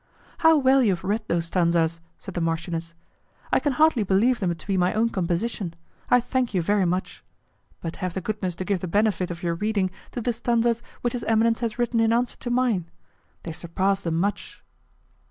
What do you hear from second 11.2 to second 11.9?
eminence has